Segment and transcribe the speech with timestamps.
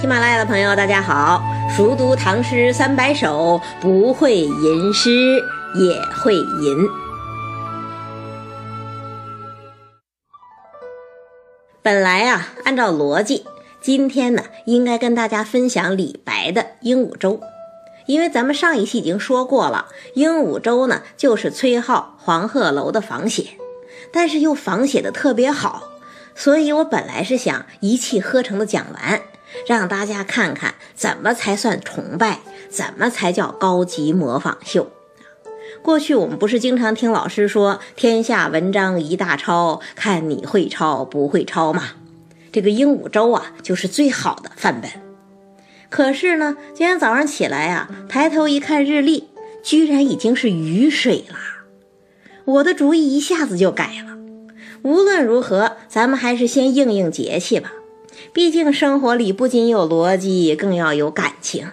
[0.00, 1.42] 喜马拉雅的朋友，大家好！
[1.76, 5.36] 熟读唐诗三百首，不会吟诗
[5.74, 6.88] 也会吟。
[11.82, 13.44] 本来啊，按照逻辑，
[13.82, 17.34] 今天呢，应该跟大家分享李白的《鹦鹉洲》，
[18.06, 21.82] 因为咱们上一期已经说过了，《鹦鹉洲》呢就是崔颢
[22.16, 23.48] 《黄鹤楼》的仿写，
[24.10, 25.82] 但是又仿写的特别好，
[26.34, 29.20] 所以我本来是想一气呵成的讲完。
[29.66, 34.90] 让大家看看怎么才算崇拜，怎么才叫高级模仿秀。
[35.82, 41.84] 过去我们不是经常听老师说“天下文章一大抄，看你会抄不会抄”吗？
[42.52, 44.90] 这个鹦鹉洲啊，就是最好的范本。
[45.88, 49.28] 可是呢，今天早上起来啊，抬头一看日历，
[49.62, 51.36] 居然已经是雨水了。
[52.44, 54.18] 我的主意一下子就改了。
[54.82, 57.72] 无论如何，咱们还是先应应节气吧。
[58.32, 61.68] 毕竟生活里不仅有逻辑，更要有感情。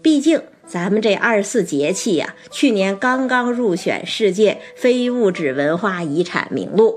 [0.00, 6.96] 毕竟咱们这二十四节气呀，去年刚刚入选世界非物质文化遗产名录，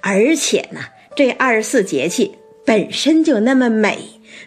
[0.00, 0.80] 而且呢，
[1.14, 2.32] 这二十四节气
[2.64, 3.98] 本身就那么美，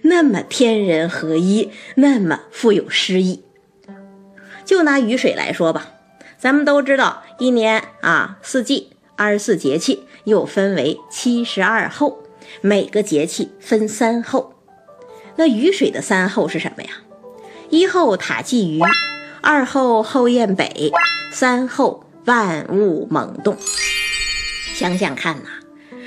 [0.02, 3.44] 那么天人合一，那么富有诗意。
[4.66, 5.92] 就拿雨水来说吧，
[6.38, 12.23] 咱们都知道，一年啊四季，二十四节气又分为七十二候。
[12.62, 14.54] 每个节气分三候，
[15.36, 16.90] 那雨水的三候是什么呀？
[17.70, 18.80] 一候塔鲫鱼，
[19.42, 20.92] 二候后雁北，
[21.32, 23.58] 三候万物萌动。
[24.76, 25.50] 想想看呐，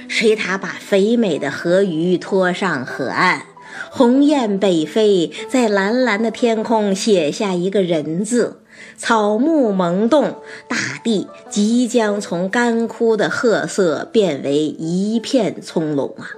[0.09, 3.43] 水獭把肥美的河鱼拖上河岸，
[3.91, 8.63] 鸿雁北飞，在蓝蓝的天空写下一个人字，
[8.97, 10.37] 草木萌动，
[10.69, 16.31] 大地即将从干枯的褐色变为一片葱茏啊！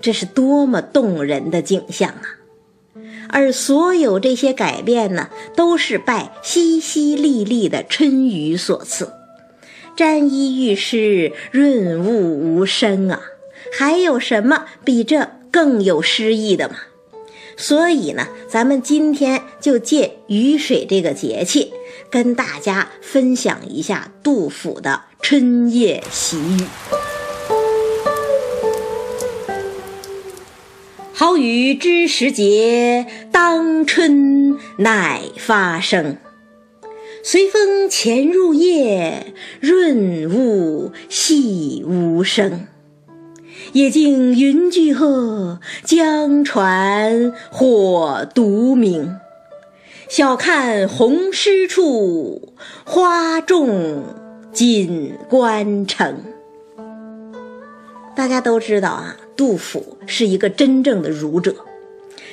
[0.00, 2.38] 这是多么动人的景象啊！
[3.28, 9.12] 而所有这些改变呢，都是拜淅淅沥沥的春雨所赐。
[9.94, 13.20] 沾衣欲湿，润物无声啊！
[13.78, 16.76] 还有什么比这更有诗意的吗？
[17.62, 21.72] 所以呢，咱们今天就借雨水这个节气，
[22.10, 26.56] 跟大家分享一下杜甫的《春夜喜雨》。
[31.12, 36.16] 好雨知时节，当春乃发生。
[37.22, 42.66] 随风潜入夜，润物细无声。
[43.72, 49.16] 野径云俱黑，江船火独明。
[50.10, 52.52] 晓看红湿处，
[52.84, 54.04] 花重
[54.52, 56.22] 锦官城。
[58.14, 59.16] 大家都知道啊。
[59.34, 61.56] 杜甫是一个真正的儒者，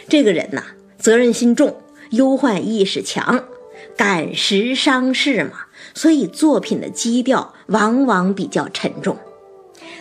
[0.10, 0.62] 这个人呐，
[0.98, 1.78] 责任心重，
[2.12, 3.46] 忧患意识强，
[3.96, 5.52] 感时伤事嘛，
[5.94, 9.18] 所以作品的基调往往比较沉重。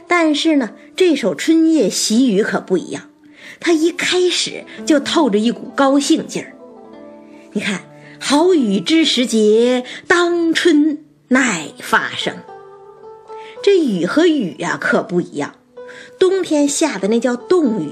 [0.08, 3.10] 但是呢，这首《春夜喜雨》可不一样，
[3.60, 6.54] 它一开始就透着一股高兴劲儿。
[7.52, 7.82] 你看，
[8.18, 12.34] 好雨知时节，当春乃发生。
[13.62, 15.54] 这雨和雨呀，可不一样。
[16.18, 17.90] 冬天下的那叫冻雨，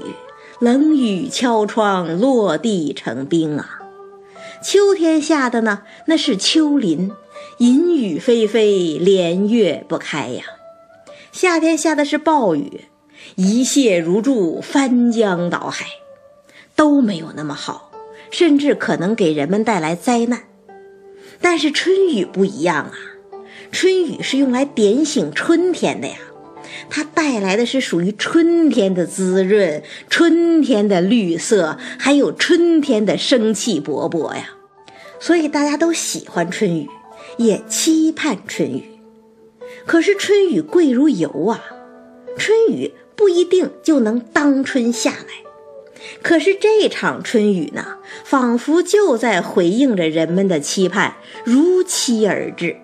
[0.59, 3.79] 冷雨敲窗，落地成冰啊。
[4.63, 7.11] 秋天下的呢，那是秋霖，
[7.59, 10.43] 阴雨霏霏，连月不开呀。
[11.37, 12.85] 夏天下的是暴雨，
[13.35, 15.85] 一泻如注，翻江倒海，
[16.75, 17.91] 都没有那么好，
[18.31, 20.45] 甚至可能给人们带来灾难。
[21.39, 22.93] 但是春雨不一样啊，
[23.71, 26.15] 春雨是用来点醒春天的呀。
[26.89, 34.55] 它带来的是属于春天的滋润，春天的绿色，还有春天的生气勃勃呀。
[35.19, 36.89] 所以大家都喜欢春雨，
[37.37, 38.96] 也期盼春雨。
[39.87, 41.63] 可是春雨贵如油啊，
[42.37, 45.47] 春雨不一定就能当春下来。
[46.21, 51.15] 可是这场春雨呢，仿佛就在回应着人们的期盼，
[51.45, 52.75] 如期而至。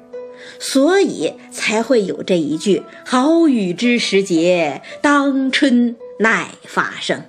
[0.60, 7.24] 所以才会有这一句“好雨知时节，当春乃发生”。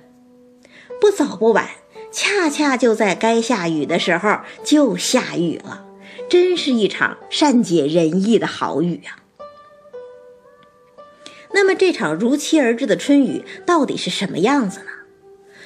[0.99, 1.69] 不早不晚，
[2.11, 5.85] 恰恰就在该下雨的时候就下雨了，
[6.29, 9.19] 真是一场善解人意的好雨啊！
[11.55, 14.87] 那么这场如期而至的春雨到底是什么样子呢？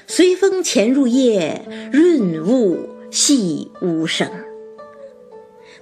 [0.05, 4.29] 随风潜入夜，润物细无声。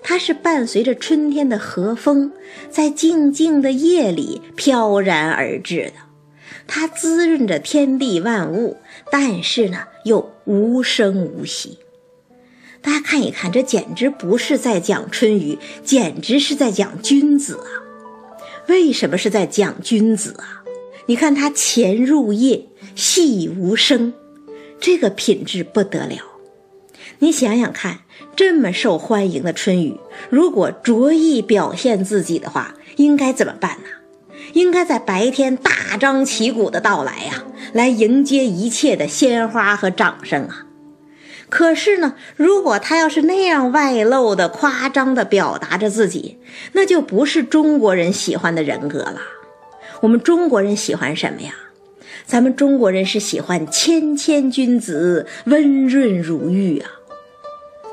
[0.02, 2.32] 它是伴随着春天的和风，
[2.70, 5.94] 在静静的夜里飘然而至的。
[6.68, 8.78] 它滋润着天地万物，
[9.12, 11.80] 但是呢又无声无息。
[12.82, 17.84] 大家看一看，这简直不是在讲春雨，简直是在讲君子啊！
[18.68, 20.64] 为什么是在讲君子啊？
[21.06, 24.14] 你看他潜入夜，细无声，
[24.80, 26.18] 这个品质不得了。
[27.20, 28.02] 你想想看，
[28.36, 29.98] 这么受欢迎的春雨，
[30.30, 33.88] 如果着意表现自己的话，应该怎么办呢？
[34.54, 37.44] 应该在白天大张旗鼓的到来呀，
[37.74, 40.67] 来迎接一切的鲜花和掌声啊！
[41.50, 46.38] 可是呢，如果他要是那样外露的、夸张的表达着自己，
[46.74, 49.22] 那就不是中国人喜欢的人格了。
[50.02, 51.54] 我们中国人喜欢什么呀？
[52.26, 56.92] 咱们中国人是喜欢谦谦君子、温润如玉啊，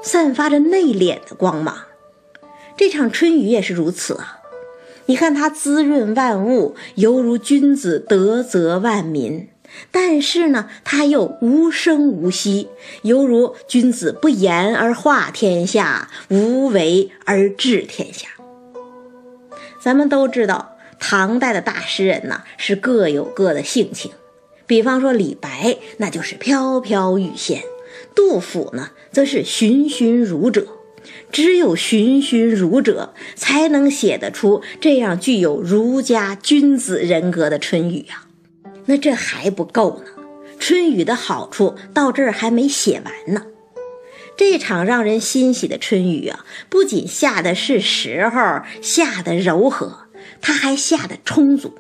[0.03, 1.77] 散发着内敛的光芒。
[2.77, 4.41] 这场春雨也是如此啊。
[5.07, 9.47] 你看它滋润万物，犹如君子德泽万民；
[9.91, 12.69] 但是呢，他又无声无息，
[13.03, 18.29] 犹如君子不言而化天下，无为而治天下。
[19.81, 24.11] 咱们都知道，唐代的大诗人呢是各有各的性情，
[24.67, 27.59] 比方说李白，那就是飘飘欲仙；
[28.15, 30.67] 杜甫呢，则是循循儒者。
[31.31, 38.24] 只有循循儒者，才能写得出这样具有儒家君子人格的春雨啊！
[38.87, 40.23] 那这还不够呢，
[40.59, 43.47] 春雨的好处到这儿还没写完呢。
[44.37, 50.07] 这场让人欣喜的春雨啊，不仅下的是时候，下的柔和，
[50.41, 51.75] 它还下的充足。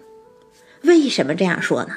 [0.82, 1.96] 为什么这样说呢？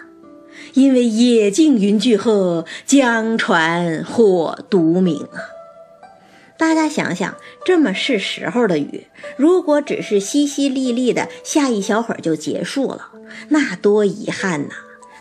[0.74, 5.40] 因为野径云俱黑，江船火独明啊！
[6.58, 9.06] 大家想想，这么是时候的雨，
[9.38, 13.12] 如果只是淅淅沥沥的下一小会儿就结束了，
[13.50, 14.74] 那多遗憾呐！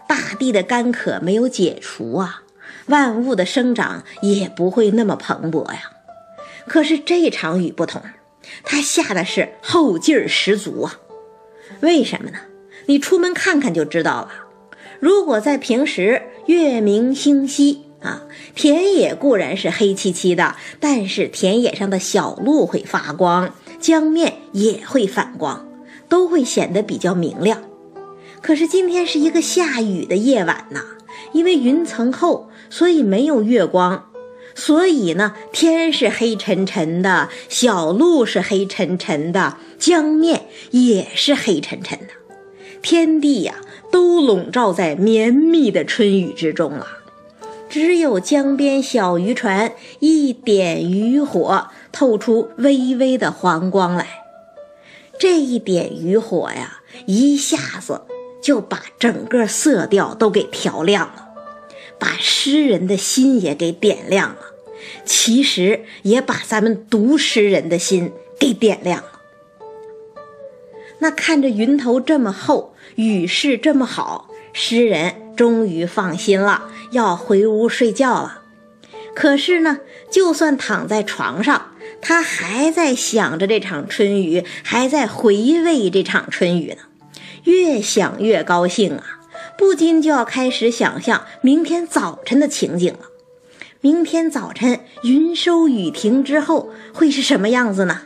[0.09, 2.43] 大地的干渴没有解除啊，
[2.87, 5.91] 万物的生长也不会那么蓬勃呀。
[6.67, 8.03] 可是这场雨不同，
[8.65, 10.99] 它下的是后劲儿十足啊。
[11.81, 12.39] 为什么呢？
[12.87, 14.31] 你出门看看就知道了。
[15.01, 17.83] 如果在平时，月明星稀。
[18.03, 18.23] 啊，
[18.55, 25.67] 田野固然是黑漆漆的，但是田野上的小路会发光，江面也会反光，
[26.09, 27.63] 都会显得比较明亮。
[28.47, 30.81] 可是今天是一个下雨的夜晚呐，
[31.33, 34.09] 因为云层厚，所以没有月光，
[34.55, 42.07] 所以呢，天是黑沉沉的，小路是黑沉沉的，江面也是黑沉沉的，
[42.81, 43.57] 天地呀，
[43.91, 46.87] 都笼罩在绵密的春雨之中了。
[47.69, 54.07] 只有江边小渔船一点渔火，透出微微的黄光来。
[55.19, 58.03] 这一点渔火呀，一下子
[58.47, 61.31] 就把整个色调都给调亮了，
[61.99, 64.39] 把诗人的心也给点亮了。
[65.05, 69.21] 其实也把咱们读诗人的心给点亮了。
[71.01, 75.35] 那看着云头这么厚，雨势这么好，诗人。
[75.37, 78.43] 终于放心了，要回屋睡觉了。
[79.13, 85.35] 可是呢，就算躺在床上，他还在想着这场春雨，还在回
[85.65, 86.86] 味这场春雨呢。
[87.47, 89.21] 越想越高兴啊，
[89.57, 93.07] 不禁就要开始想象明天早晨的情景了。
[93.81, 98.03] 明天早晨云收雨停之后会是什么样子呢？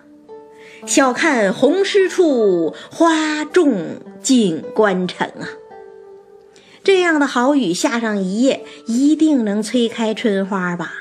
[0.87, 5.49] 晓看红湿处，花重锦官城啊！
[6.82, 10.92] 这样的好雨下上一夜，一定能催开春花吧？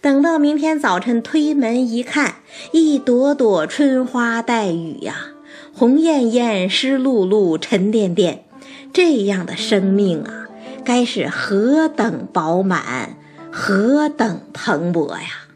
[0.00, 2.36] 等到明天早晨推门一看，
[2.72, 5.31] 一朵朵春花带雨呀，
[5.74, 8.44] 红艳艳，湿漉漉，沉甸甸，
[8.92, 10.46] 这样的生命啊，
[10.84, 13.16] 该是何等饱满，
[13.50, 15.48] 何等蓬勃呀！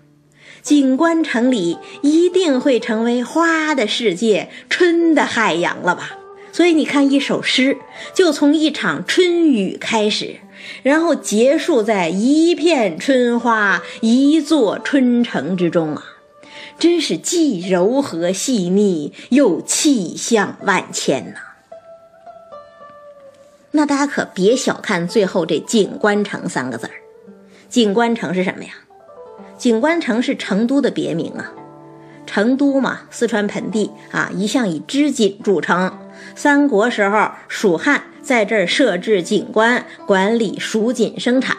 [0.62, 6.18] 景观城里一定会成为花的世界，春的海洋了吧？
[6.50, 7.76] 所以你看，一首诗
[8.14, 10.36] 就从一场春雨开始，
[10.82, 16.02] 然后结束在一片春花、一座春城之中啊，
[16.78, 21.40] 真是既柔和细腻，又气象万千呐。
[23.70, 26.92] 那大家可别小看最后这“景观城”三个字儿
[27.68, 28.70] ，“景观城”是什么呀
[29.58, 31.52] ？“景观城”是成都的别名啊。
[32.26, 35.96] 成都嘛，四川盆地啊，一向以织锦著称。
[36.34, 41.56] 三国时候，蜀汉在这儿设置锦官，管理蜀锦生产，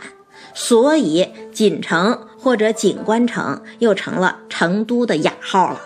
[0.53, 5.81] 所以锦城或者锦官城又成了成都的雅号了。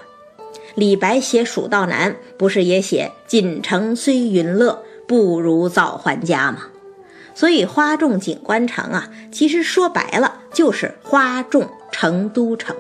[0.76, 6.68] 李白写《蜀道难》，不是也写“锦城虽云乐，不如早还家”吗？
[7.34, 12.76] 所以花重锦官城啊，其实说白了就是花重成都城，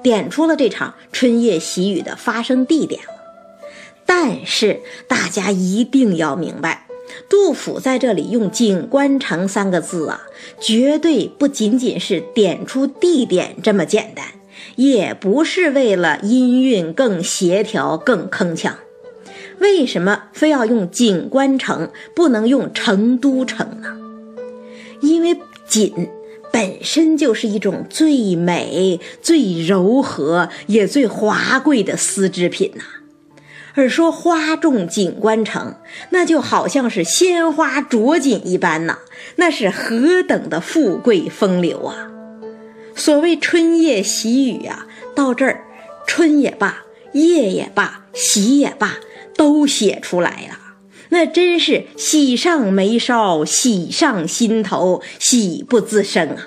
[0.00, 3.08] 点出了这场春夜喜雨的发生地点了。
[4.06, 6.86] 但是大家一定要明白，
[7.28, 10.22] 杜甫在这里用“锦官城”三个字啊，
[10.60, 14.24] 绝对不仅仅是点出地点这么简单，
[14.76, 18.72] 也不是为了音韵更协调、更铿锵。
[19.58, 23.96] 为什么非要用锦官城，不能用成都城呢？
[25.00, 25.36] 因为
[25.66, 26.08] 锦
[26.52, 32.84] 本身就是一种最美、最柔和也最华贵的丝织品呐。
[33.78, 35.76] 而说花重锦官城，
[36.10, 38.98] 那就好像是鲜花着锦一般呐，
[39.36, 42.10] 那是何等的富贵风流啊！
[42.96, 45.64] 所谓春夜喜雨啊，到这儿，
[46.08, 46.82] 春也罢，
[47.12, 48.96] 夜也罢，喜也罢，
[49.36, 50.58] 都写出来了，
[51.10, 56.46] 那真是喜上眉梢，喜上心头，喜不自胜啊！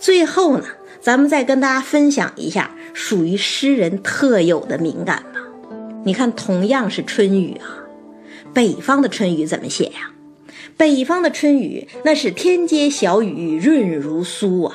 [0.00, 0.64] 最后呢，
[1.00, 5.39] 咱们再跟大家分享一下属于诗人特有的敏感吧。
[6.02, 7.84] 你看，同样是春雨啊，
[8.54, 10.12] 北方的春雨怎么写呀？
[10.76, 14.74] 北方的春雨那是天街小雨，润如酥啊，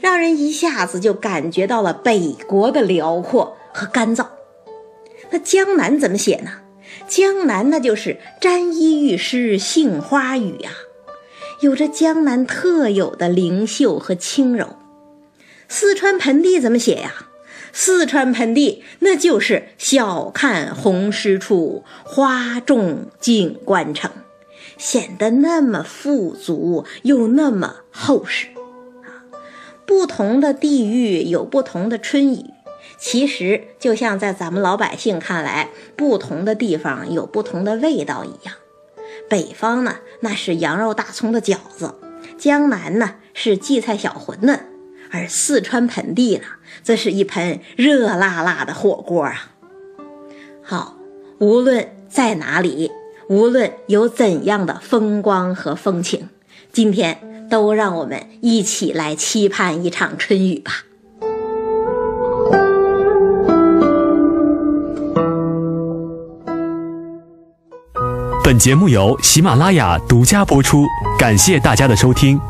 [0.00, 4.26] 让人一下子就感觉到了北国的辽阔和干燥。
[5.30, 6.50] 那江南怎么写呢？
[7.06, 10.72] 江南那就是沾衣欲湿杏花雨啊，
[11.60, 14.76] 有着江南特有的灵秀和轻柔。
[15.68, 17.27] 四川盆地怎么写呀？
[17.72, 24.10] 四川盆地，那就是小看红湿处，花重锦官城，
[24.76, 28.48] 显得那么富足又那么厚实
[29.04, 29.24] 啊！
[29.86, 32.44] 不同的地域有不同的春雨，
[32.98, 38.54] 其实就像在咱们老百姓看来，不同的地方有不同的味道一样。
[39.28, 41.94] 北方呢，那是羊肉大葱的饺子；
[42.38, 44.60] 江南呢，是荠菜小馄饨。
[45.10, 46.42] 而四川盆地呢，
[46.82, 49.52] 这是一盆热辣辣的火锅啊！
[50.62, 50.94] 好，
[51.38, 52.90] 无论在哪里，
[53.28, 56.28] 无论有怎样的风光和风情，
[56.72, 60.72] 今天都让我们一起来期盼一场春雨吧。
[68.44, 70.82] 本节目由喜马拉雅独家播出，
[71.18, 72.40] 感谢大家的收听。